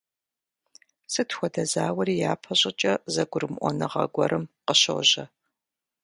[1.11, 5.25] Сыт хуэдэ зауэри япэ щӀыкӀэ зэгурымыӀуэныгъэ гуэрым къыщожьэ.